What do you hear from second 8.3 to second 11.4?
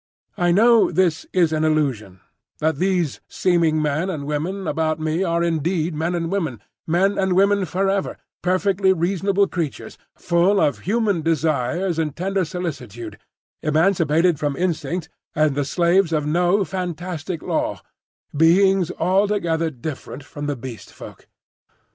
perfectly reasonable creatures, full of human